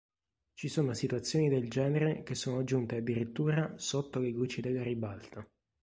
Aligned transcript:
Ci 0.55 0.67
sono 0.67 0.95
situazioni 0.95 1.47
del 1.47 1.69
genere 1.69 2.23
che 2.23 2.33
sono 2.33 2.63
giunte 2.63 2.95
addirittura 2.95 3.75
sotto 3.77 4.17
le 4.17 4.31
luci 4.31 4.59
della 4.59 4.81
ribalta. 4.81 5.47